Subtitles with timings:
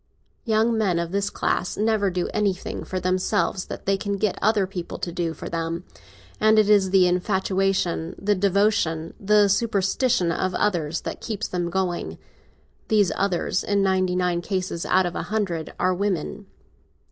[0.45, 4.65] Young men of this class never do anything for themselves that they can get other
[4.65, 5.83] people to do for them,
[6.39, 12.17] and it is the infatuation, the devotion, the superstition of others that keeps them going.
[12.87, 16.47] These others in ninety nine cases out of a hundred are women.